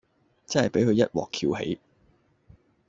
[0.47, 1.79] 真係俾佢一鑊蹺起